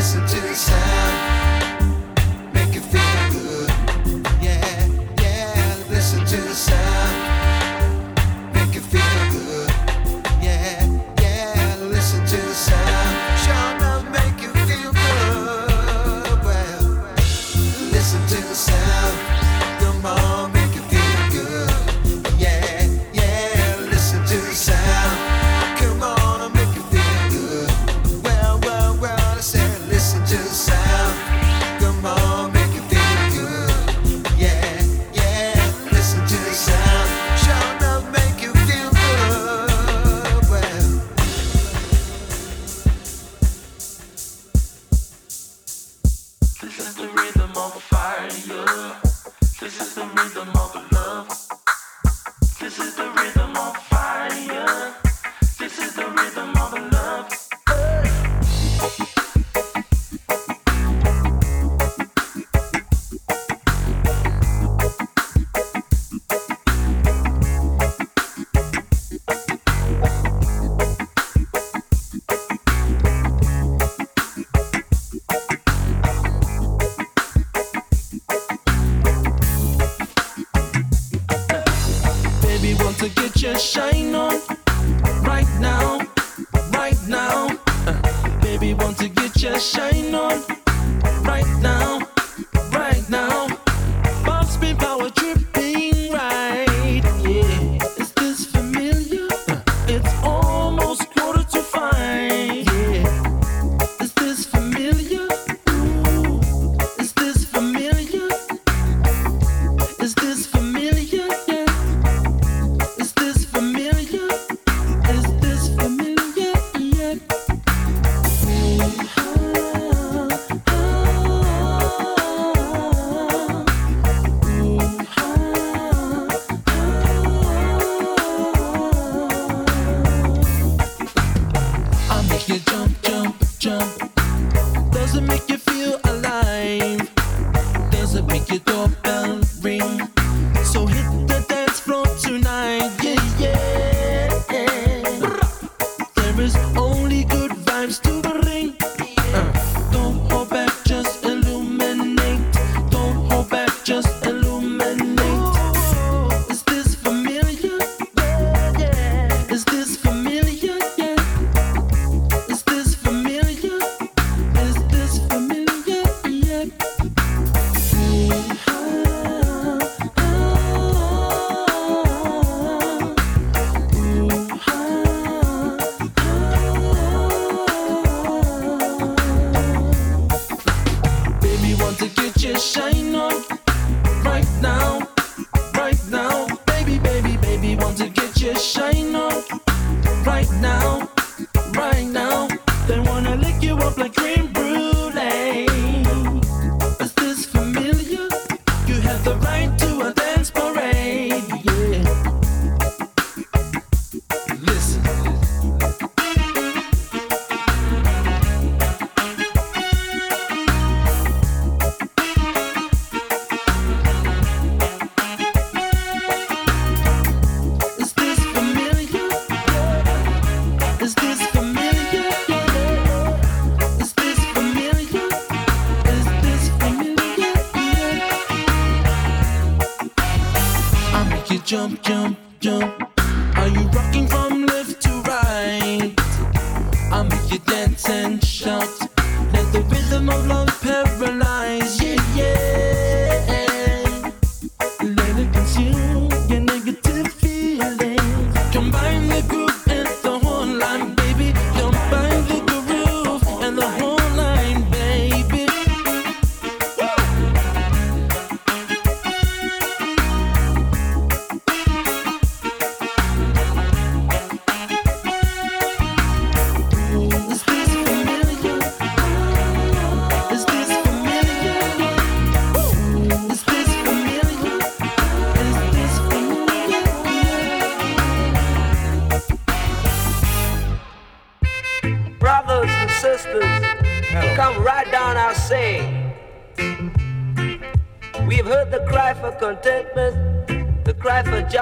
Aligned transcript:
listen 0.00 0.26
to 0.26 0.39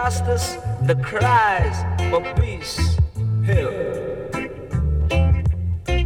justice, 0.09 0.57
the 0.85 0.95
cries 1.03 1.77
for 2.09 2.23
peace, 2.41 2.97
hell. 3.45 3.69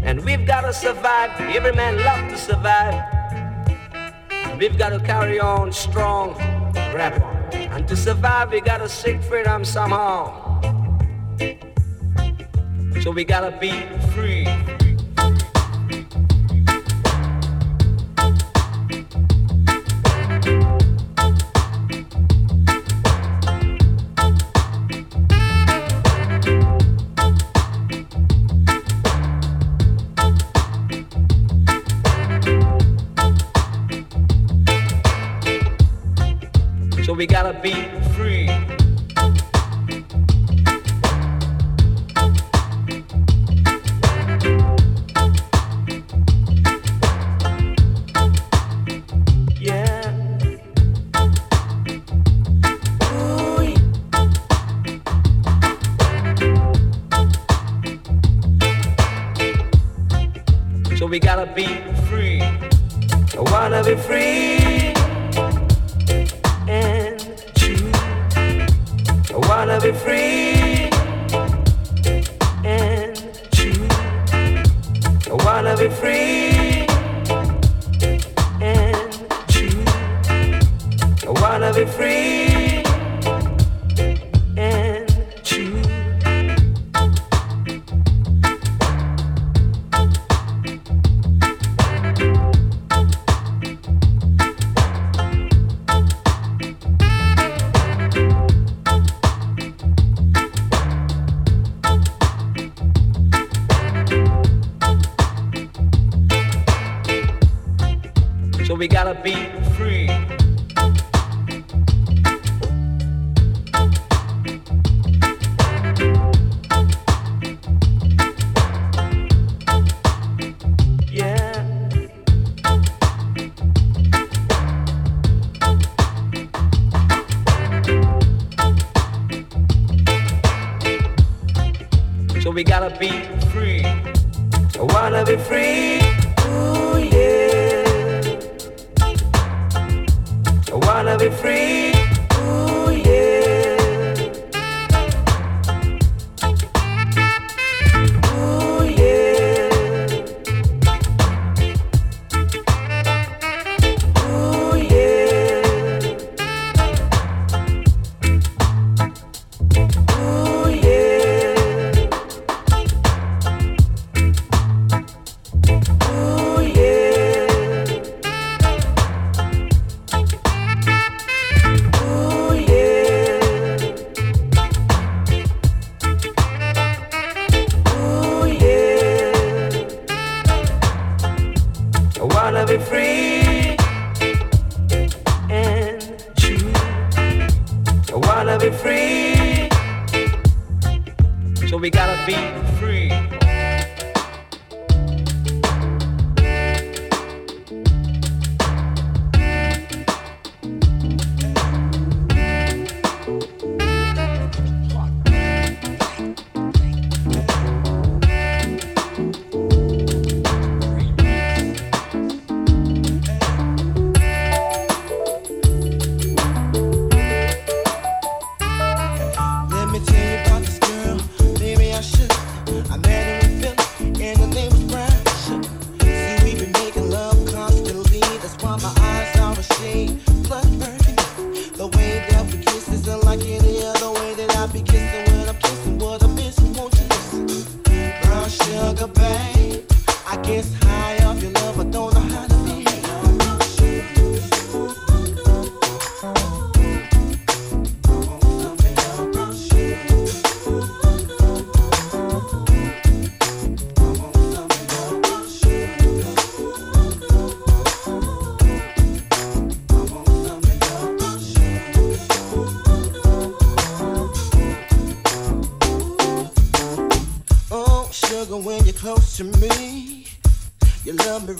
And 0.03 0.25
we've 0.25 0.45
got 0.45 0.63
to 0.63 0.73
survive. 0.73 1.31
Every 1.55 1.71
man 1.71 2.03
loves 2.03 2.33
to 2.33 2.53
survive. 2.53 2.99
We've 4.59 4.77
got 4.77 4.89
to 4.89 4.99
carry 4.99 5.39
on 5.39 5.73
strong, 5.73 6.35
grab 6.91 7.23
on. 7.23 7.37
And 7.55 7.87
to 7.87 7.95
survive, 7.95 8.51
we 8.51 8.61
got 8.61 8.79
to 8.79 8.89
seek 8.89 9.23
freedom 9.23 9.65
somehow. 9.65 10.61
So 13.03 13.13
we 13.13 13.23
got 13.23 13.49
to 13.49 13.57
be 13.61 13.71
free. 14.15 14.49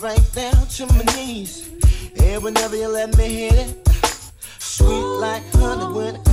right 0.03 0.33
down 0.33 0.67
to 0.67 0.85
my 0.87 1.03
knees. 1.15 1.69
And 2.21 2.43
whenever 2.43 2.75
you 2.75 2.89
let 2.89 3.17
me 3.17 3.23
hit 3.23 3.53
it, 3.53 3.87
sweet 4.59 5.05
like 5.21 5.43
honey 5.53 5.95
when 5.95 6.32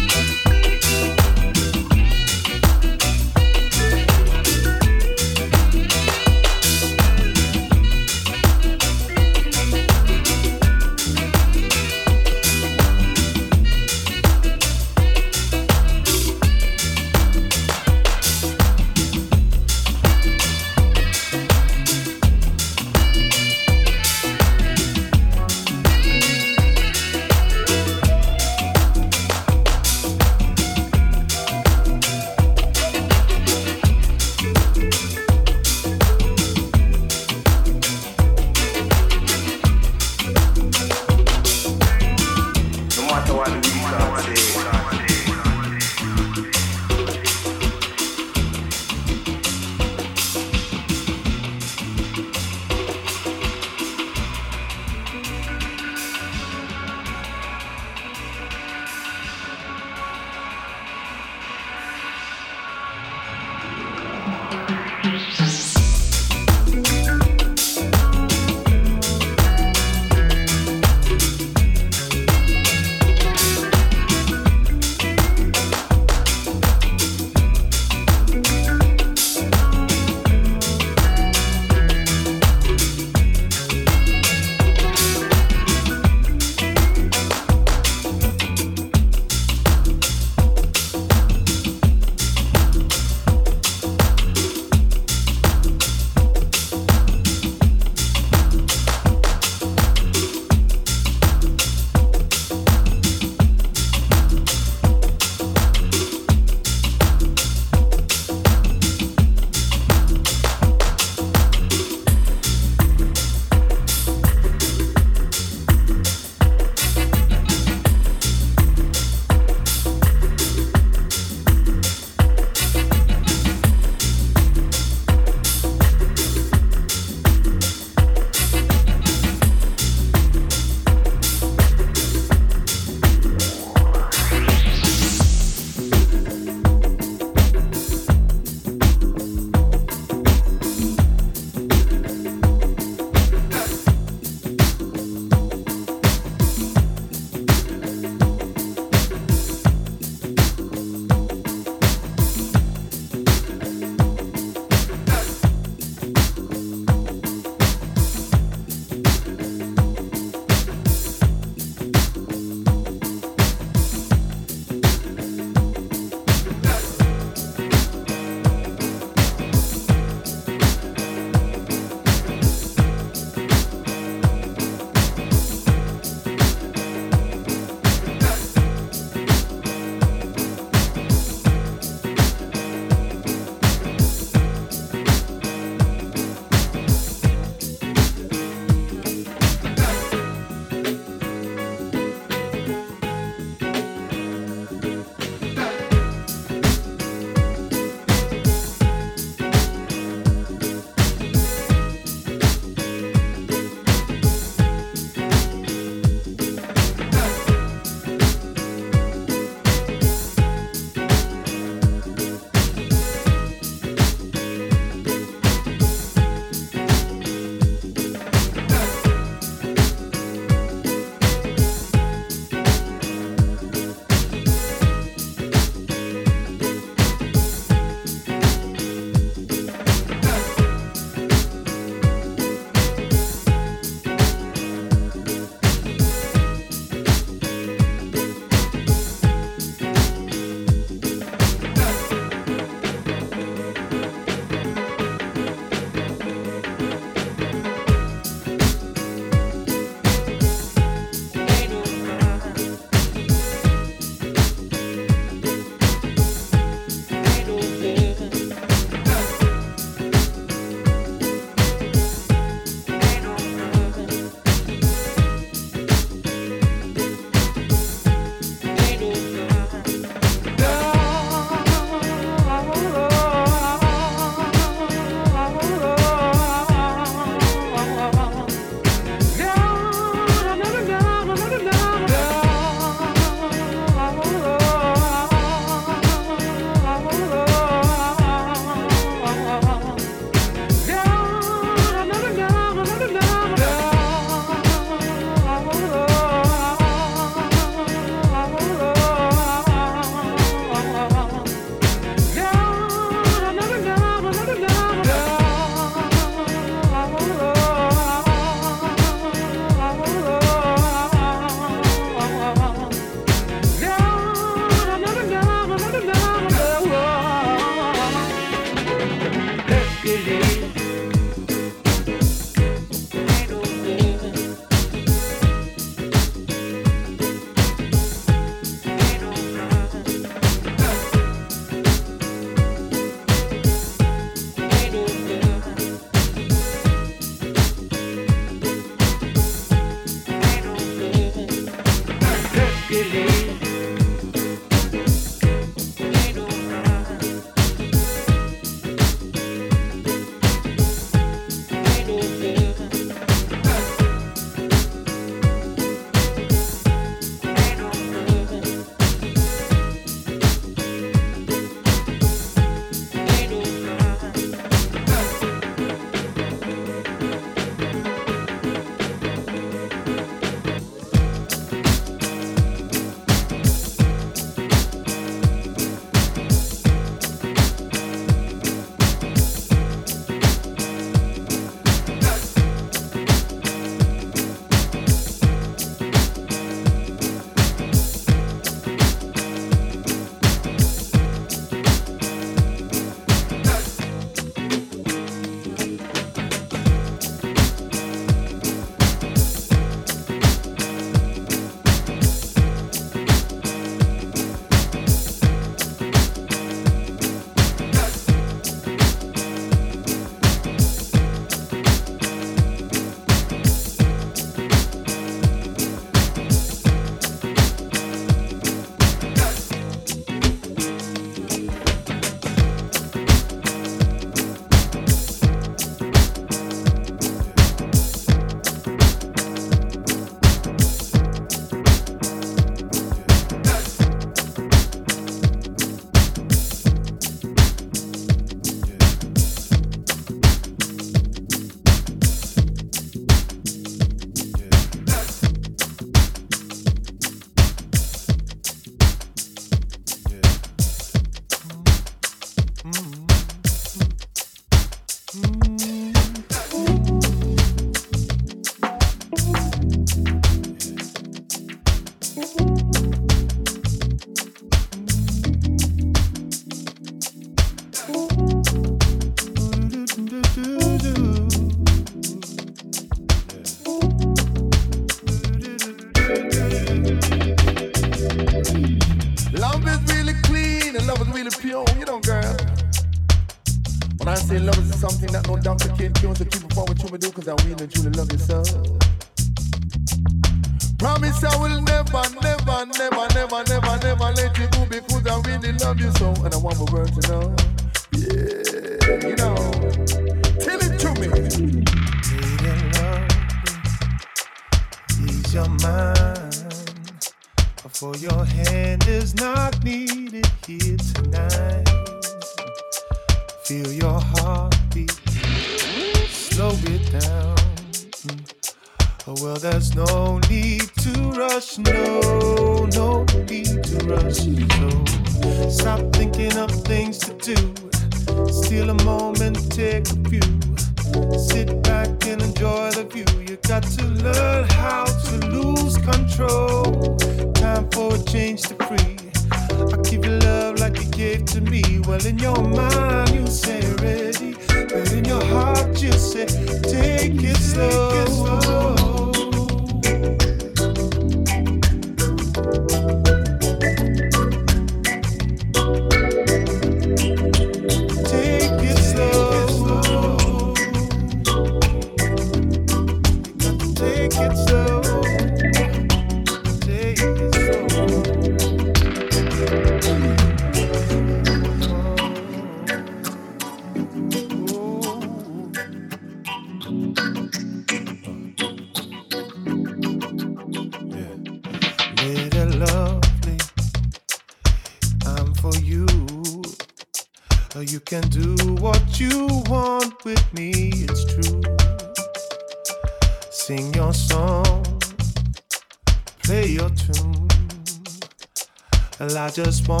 just 599.53 599.87
want 599.89 600.00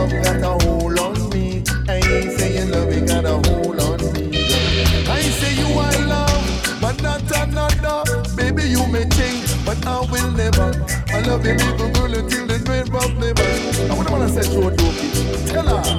love 0.00 0.24
got 0.24 0.42
a 0.42 0.64
hold 0.64 0.98
on 0.98 1.30
me. 1.30 1.62
I 1.88 1.96
ain't 1.96 2.32
saying 2.38 2.70
love 2.70 2.88
it 2.88 3.06
got 3.06 3.24
a 3.24 3.36
hold 3.48 3.80
on 3.80 3.98
me. 4.12 4.30
Girl. 4.30 5.12
I 5.12 5.20
say 5.20 5.54
you 5.60 5.68
are 5.78 6.06
love, 6.06 6.80
but 6.80 7.02
not 7.02 7.22
another. 7.42 8.04
Baby, 8.36 8.64
you 8.70 8.86
may 8.86 9.06
change, 9.10 9.48
but 9.64 9.84
I 9.86 10.00
will 10.10 10.30
never. 10.32 10.72
I 11.08 11.20
love 11.20 11.44
you, 11.44 11.54
little 11.54 11.90
girl, 11.90 12.14
until 12.14 12.46
the 12.46 12.58
grave 12.64 12.94
of 12.94 13.12
never. 13.18 13.48
I 13.90 13.96
wouldn't 13.96 14.10
wanna 14.10 14.28
said 14.28 14.46
you 14.52 14.68
a 14.68 14.76
dopey. 14.76 15.52
Tell 15.52 15.66
her. 15.66 15.89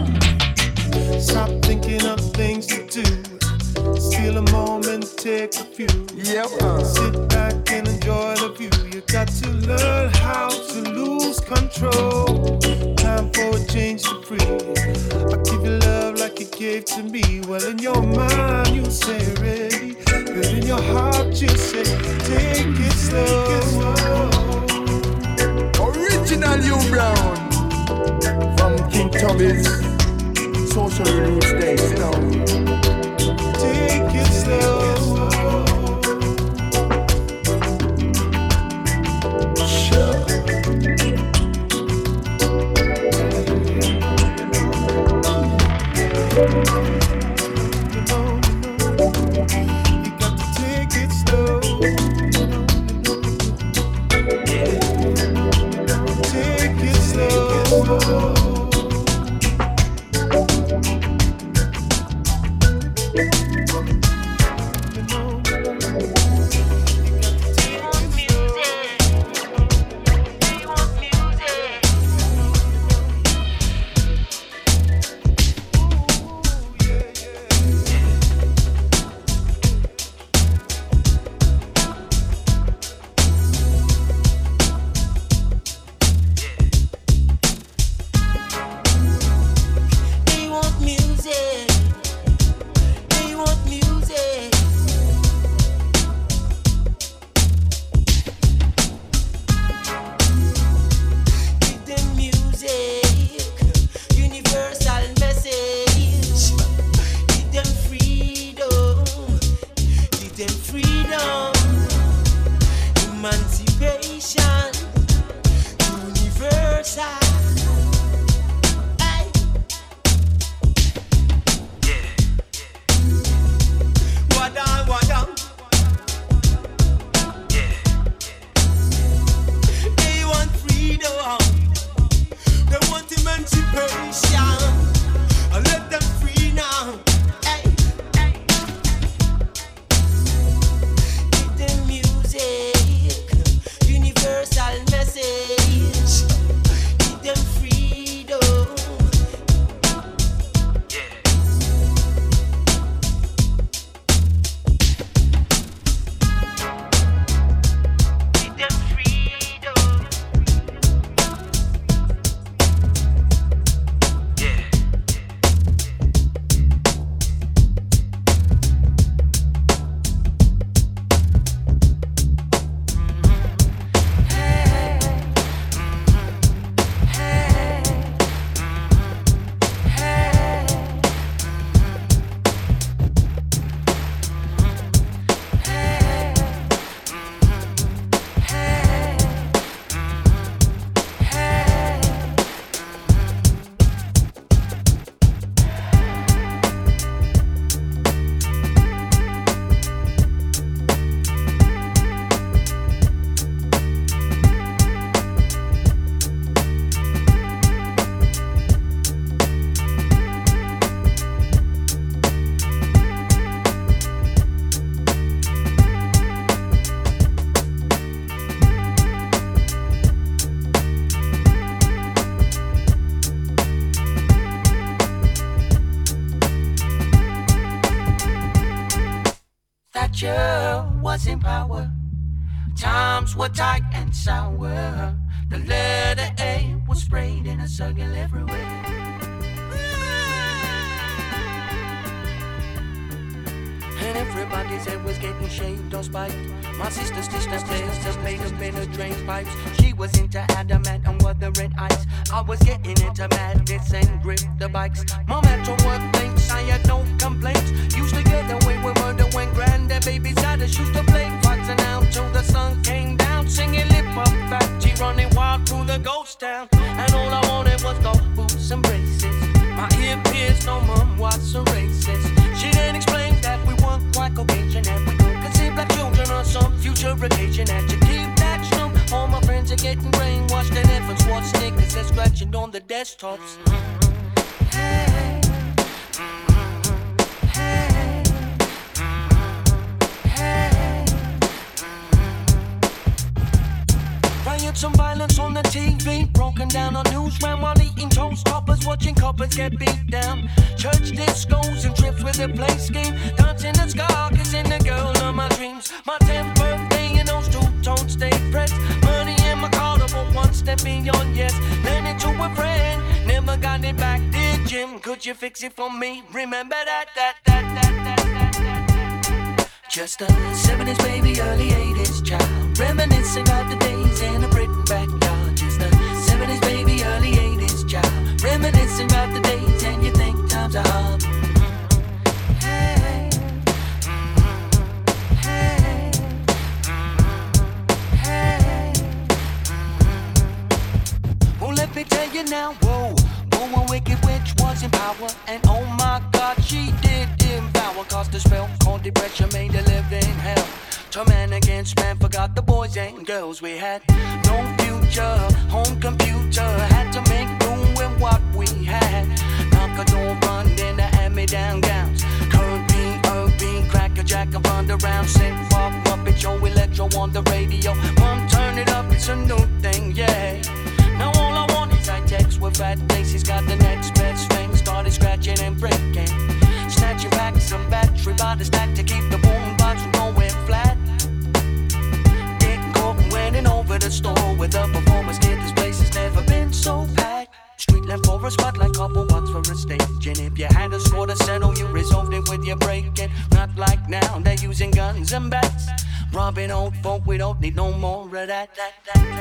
now. 394.12 394.40
They're 394.40 394.54
using 394.56 394.92
guns 394.92 395.32
and 395.34 395.50
bats, 395.50 395.88
robbing 396.34 396.70
old 396.70 396.96
folk. 396.98 397.26
We 397.26 397.38
don't 397.38 397.60
need 397.62 397.76
no 397.76 397.92
more 397.94 398.26
of 398.26 398.32
that. 398.32 398.70
that, 398.76 398.94
that, 399.08 399.36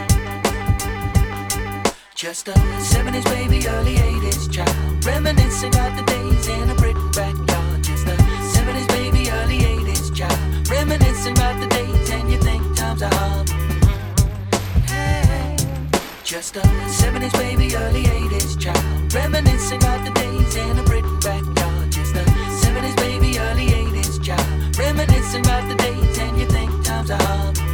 Just 2.14 2.48
a 2.48 2.52
70s 2.52 3.24
baby, 3.24 3.66
early 3.68 3.96
80s 3.96 4.50
child, 4.50 5.04
reminiscing 5.04 5.74
about 5.74 5.96
the 5.98 6.04
days 6.04 6.48
in 6.48 6.70
a 6.70 6.74
brick 6.76 6.96
backyard. 7.12 7.82
Just 7.82 8.06
a 8.06 8.16
70s 8.54 8.88
baby, 8.88 9.30
early 9.30 9.58
80s 9.58 10.14
child, 10.14 10.70
reminiscing 10.70 11.36
about 11.36 11.60
the 11.60 11.66
days, 11.66 12.10
and 12.10 12.30
you 12.30 12.38
think 12.38 12.62
times 12.76 13.02
are 13.02 13.12
hard. 13.14 13.48
Just 16.22 16.56
a 16.56 16.60
70s 16.60 17.32
baby, 17.32 17.74
early 17.74 18.04
80s 18.04 18.56
child, 18.58 19.12
reminiscing 19.12 19.82
about 19.82 20.04
the 20.06 20.12
days 20.12 20.54
in 20.56 20.78
a 20.78 20.82
brick 20.84 21.04
backyard. 21.22 21.59
Reminiscing 24.80 25.42
about 25.42 25.68
the 25.68 25.74
days 25.74 26.18
and 26.18 26.40
you 26.40 26.46
think 26.46 26.70
times 26.82 27.10
are 27.10 27.22
hard. 27.22 27.69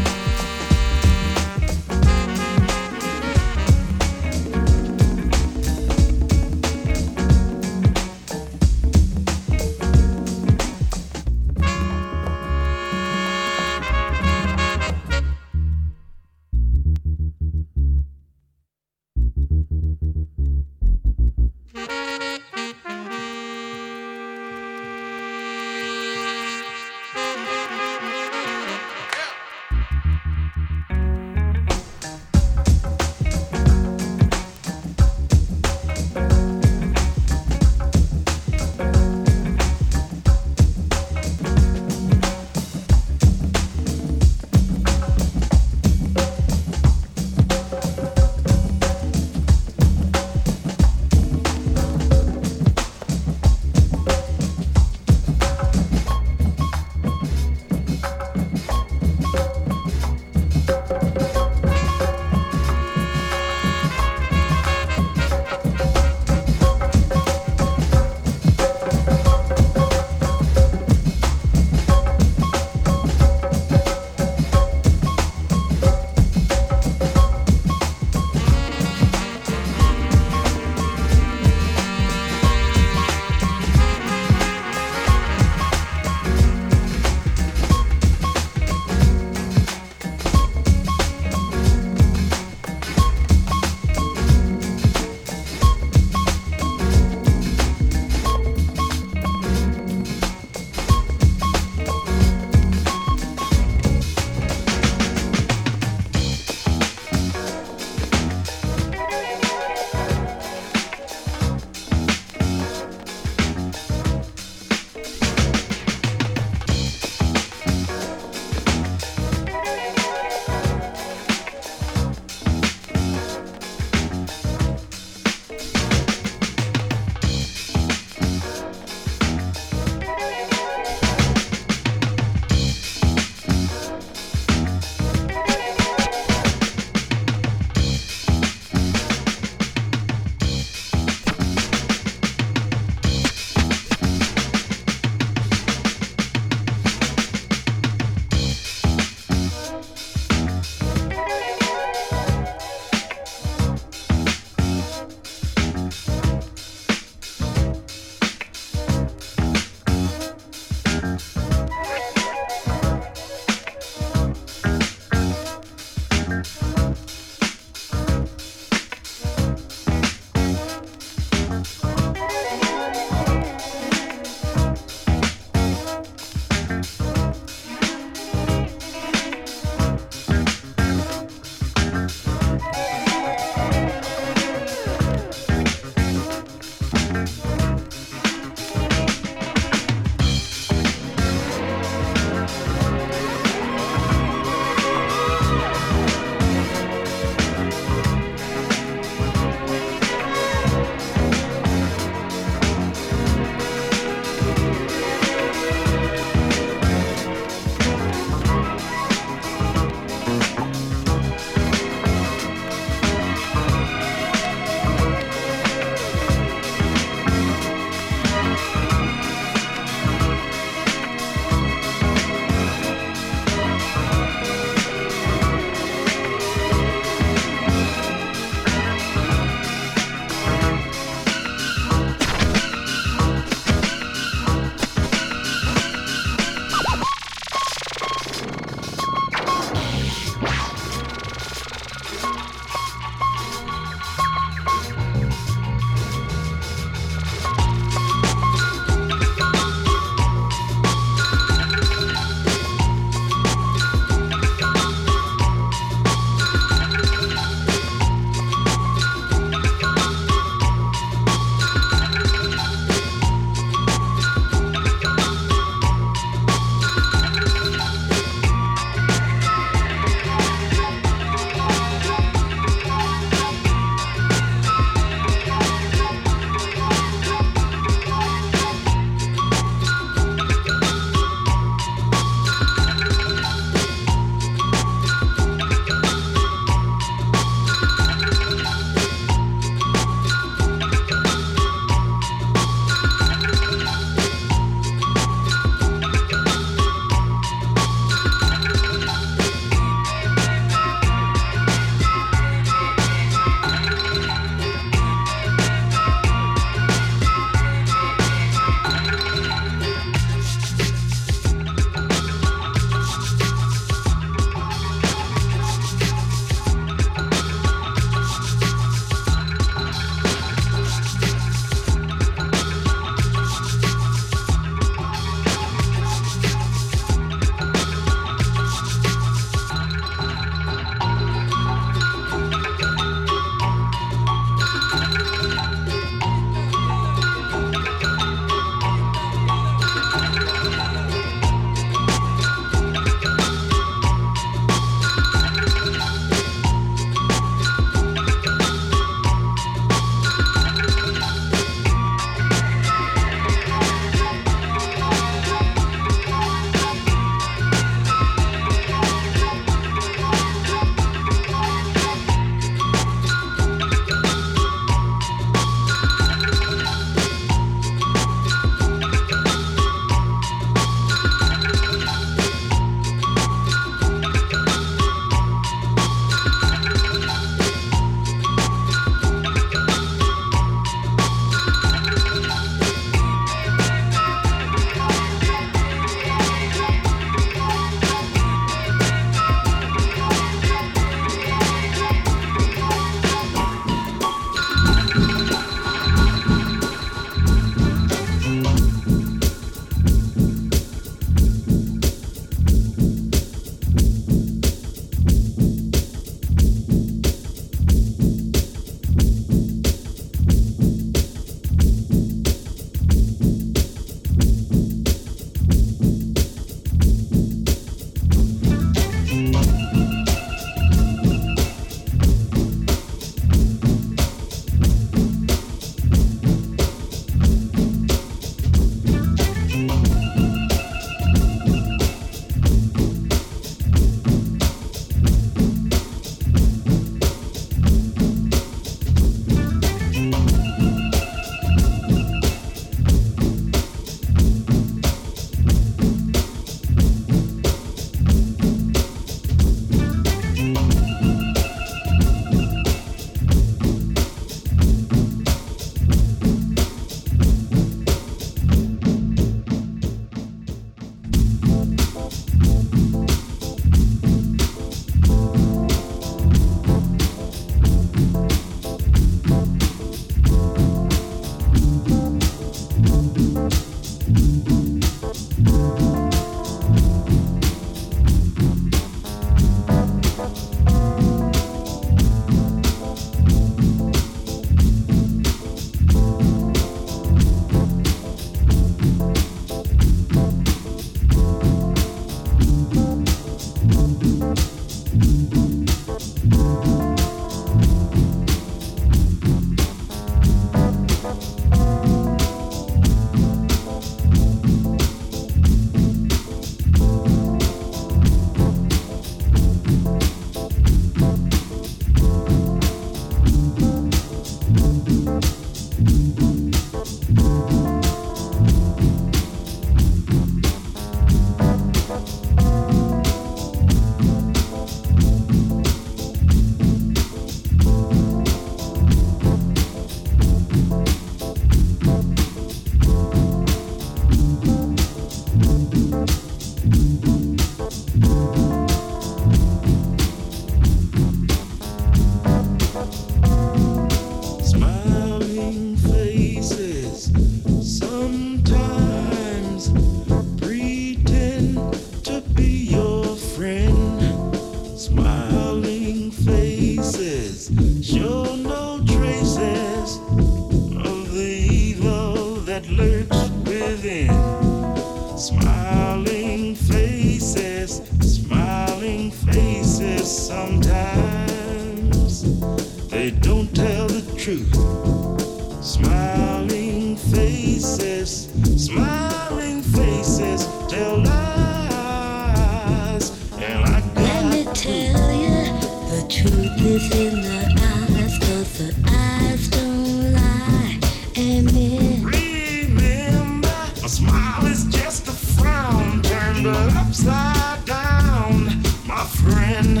friend. 599.44 600.00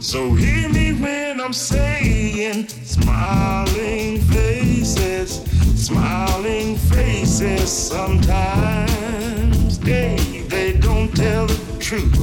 So 0.00 0.32
hear 0.34 0.68
me 0.68 0.92
when 0.92 1.40
I'm 1.40 1.52
saying, 1.52 2.68
smiling 2.68 4.20
faces, 4.20 5.42
smiling 5.74 6.76
faces 6.76 7.70
sometimes. 7.70 8.84
Hey, 9.78 10.44
they 10.48 10.72
don't 10.78 11.14
tell 11.14 11.46
the 11.46 11.78
truth. 11.80 12.14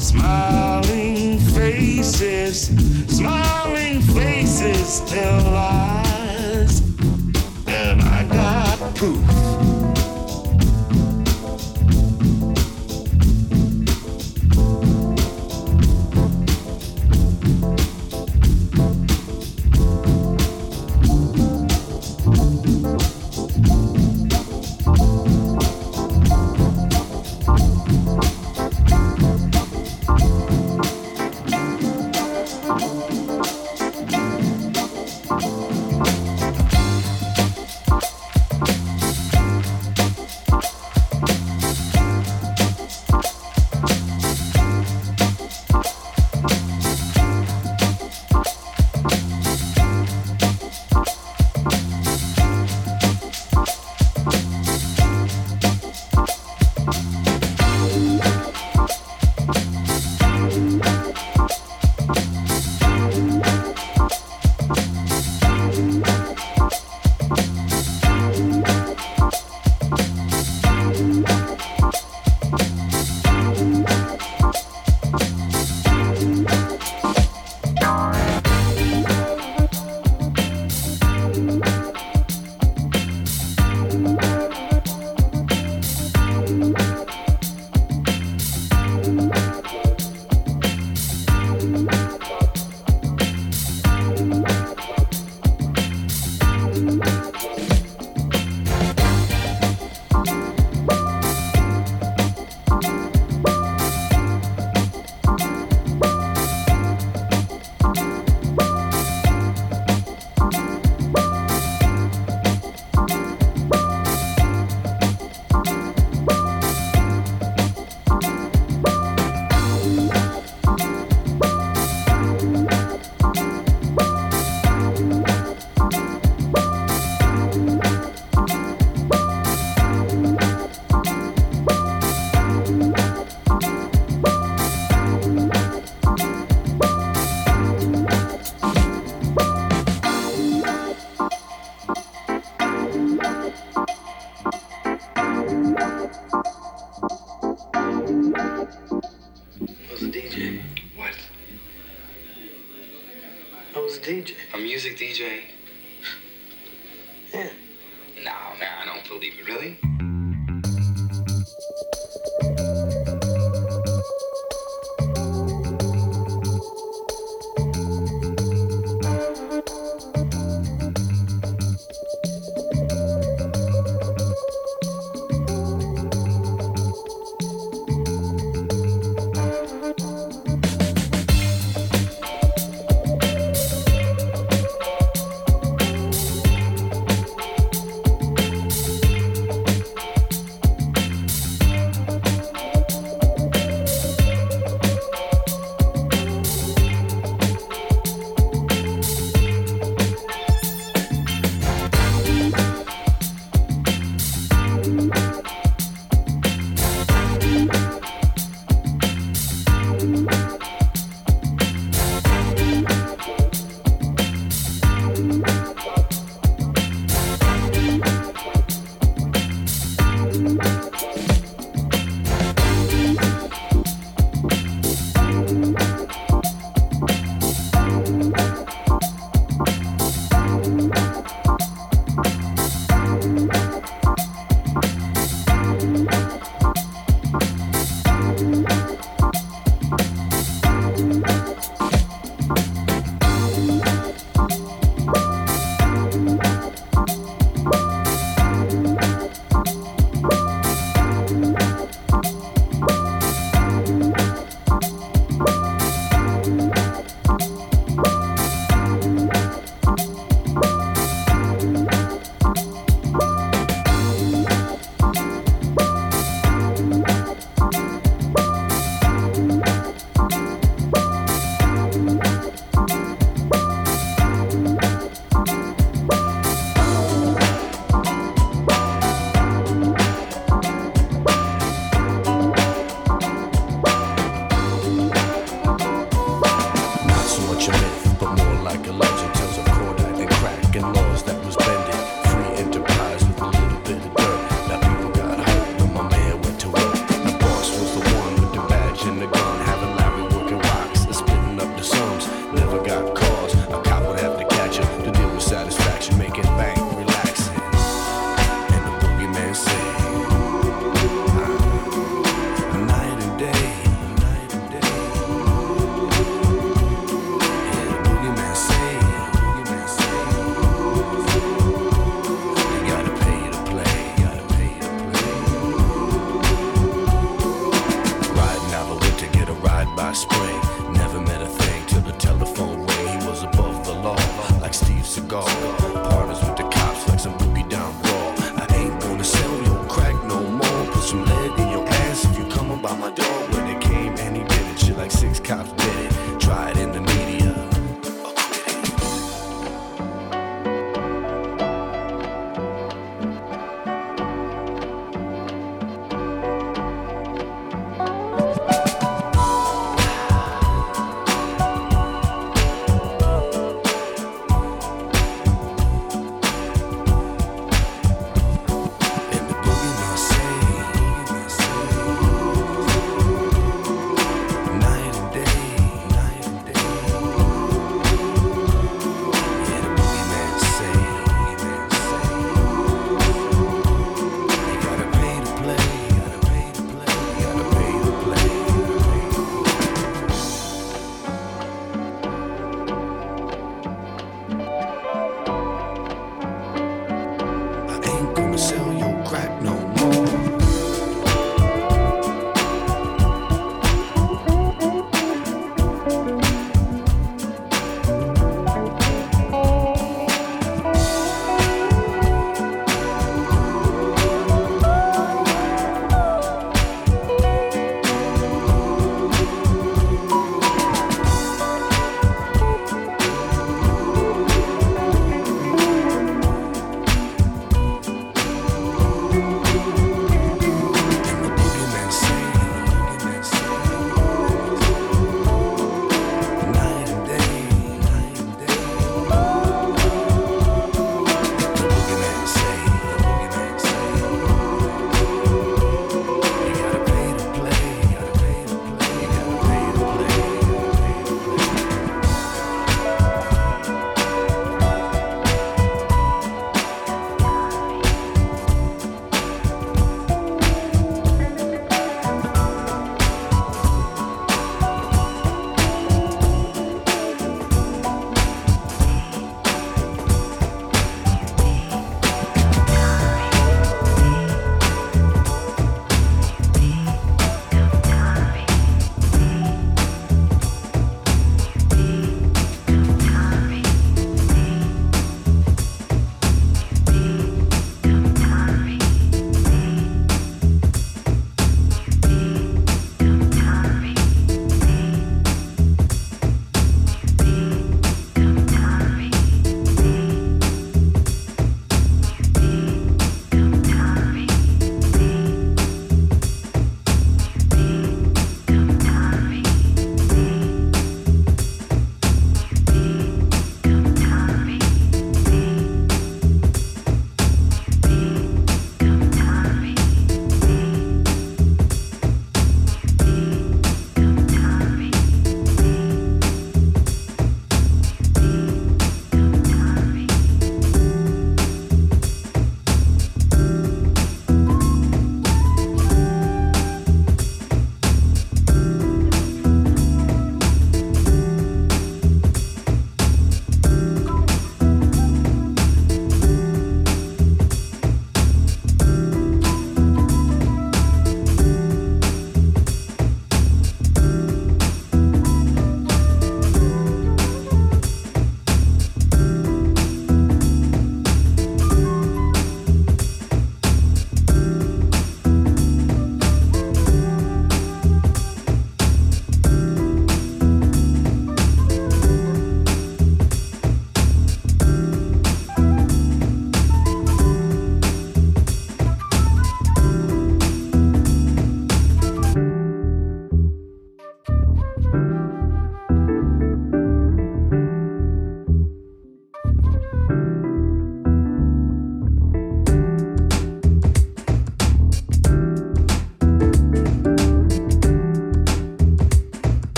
Smiling 0.00 1.38
faces, 1.38 2.68
smiling 3.14 4.00
faces 4.00 5.00
tell 5.10 5.42
lies. 5.52 6.80
And 7.66 8.00
I 8.02 8.24
got 8.24 8.94
proof. 8.96 9.67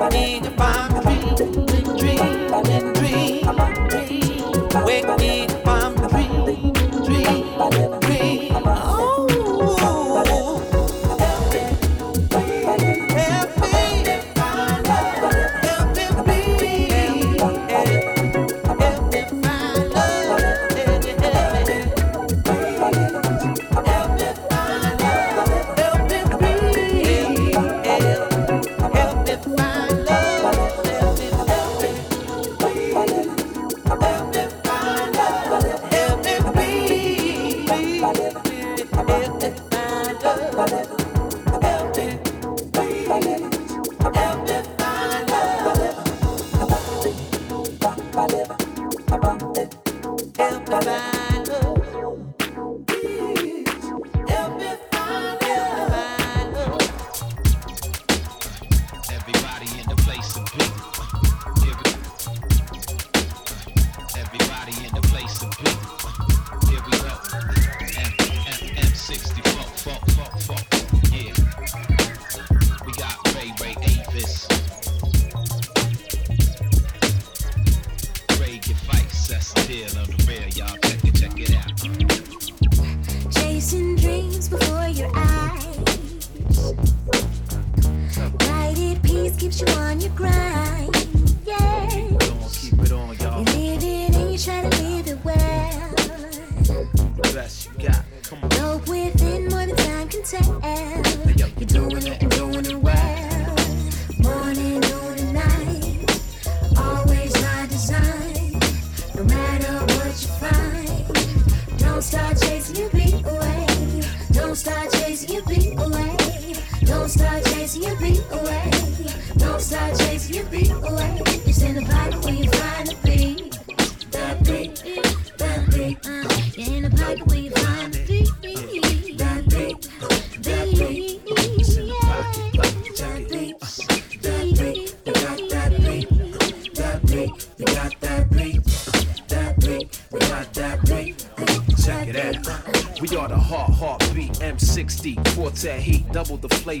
I 0.00 0.08
need 0.10 0.44
to 0.44 0.50
find 0.52 0.97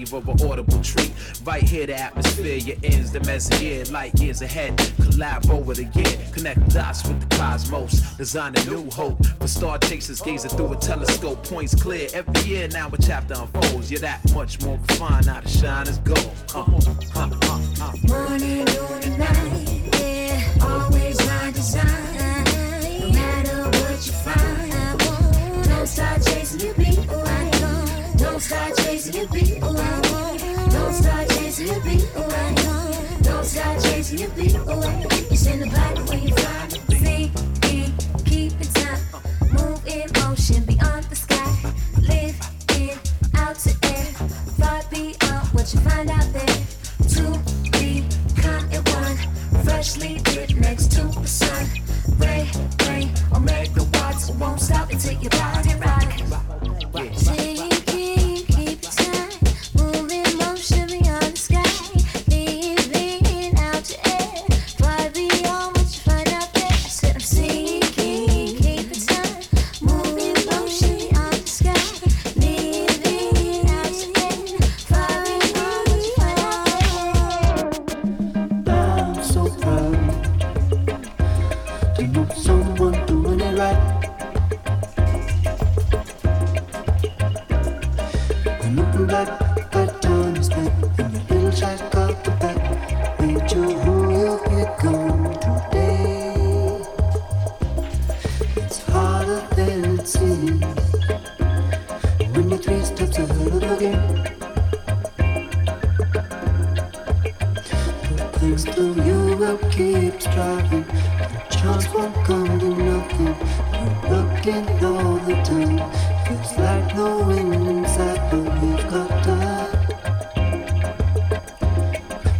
flavor 0.08 0.30
of 0.30 0.40
an 0.40 0.50
audible 0.50 0.80
treat. 0.82 1.12
Right 1.44 1.62
here, 1.62 1.86
the 1.86 1.98
atmosphere, 1.98 2.56
your 2.56 2.76
ends, 2.82 3.12
the 3.12 3.20
messier, 3.20 3.84
light 3.86 4.18
years 4.20 4.42
ahead. 4.42 4.76
Collab 4.76 5.50
over 5.50 5.74
the 5.74 5.84
year, 5.84 6.18
connect 6.32 6.68
dots 6.70 7.06
with 7.06 7.20
the 7.20 7.36
cosmos. 7.36 8.16
Design 8.16 8.54
a 8.56 8.64
new 8.64 8.90
hope 8.90 9.24
for 9.40 9.48
star 9.48 9.78
chasers 9.78 10.20
gazing 10.20 10.50
through 10.50 10.72
a 10.72 10.76
telescope. 10.76 11.44
Points 11.44 11.74
clear 11.74 12.08
every 12.14 12.40
year, 12.48 12.68
now 12.68 12.88
a 12.92 12.98
chapter 12.98 13.34
unfolds. 13.34 13.90
You're 13.90 14.00
that 14.00 14.20
much 14.32 14.60
more 14.62 14.78
refined, 14.88 15.26
now 15.26 15.40
the 15.40 15.48
shine 15.48 15.88
is 15.88 15.98
gold. 15.98 16.27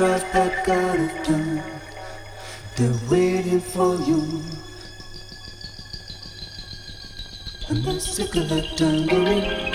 Drive 0.00 0.32
back 0.32 0.66
out 0.66 0.98
of 0.98 1.22
town. 1.24 1.62
They're 2.74 3.10
waiting 3.10 3.60
for 3.60 3.96
you. 3.96 4.42
And 7.68 7.84
they're 7.84 8.00
sick 8.00 8.34
of 8.34 8.48
that 8.48 8.78
tambourine. 8.78 9.69